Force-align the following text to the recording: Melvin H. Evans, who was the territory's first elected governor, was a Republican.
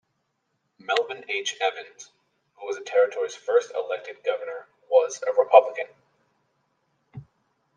Melvin 0.79 1.23
H. 1.29 1.57
Evans, 1.61 2.09
who 2.55 2.65
was 2.65 2.75
the 2.75 2.83
territory's 2.83 3.35
first 3.35 3.71
elected 3.75 4.17
governor, 4.25 4.65
was 4.89 5.21
a 5.27 5.31
Republican. 5.33 5.85